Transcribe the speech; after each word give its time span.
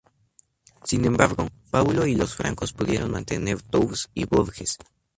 Sin 0.83 1.05
embargo, 1.05 1.47
Paulo 1.69 2.07
y 2.07 2.15
los 2.15 2.35
francos 2.35 2.73
pudieron 2.73 3.11
mantener 3.11 3.61
Tours 3.61 4.09
y 4.15 4.25
Bourges. 4.25 4.79